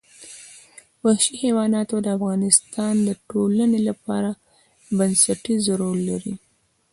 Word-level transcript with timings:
وحشي 1.05 1.33
حیوانات 1.43 1.89
د 2.03 2.07
افغانستان 2.17 2.93
د 3.07 3.09
ټولنې 3.29 3.79
لپاره 3.87 4.29
بنسټيز 4.97 5.63
رول 5.79 5.99
لري. 6.09 6.33